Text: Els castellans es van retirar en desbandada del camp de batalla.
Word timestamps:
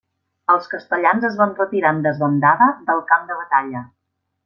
Els 0.53 0.69
castellans 0.71 1.27
es 1.29 1.37
van 1.43 1.53
retirar 1.61 1.93
en 1.97 2.01
desbandada 2.09 2.73
del 2.91 3.07
camp 3.15 3.33
de 3.33 3.43
batalla. 3.45 3.89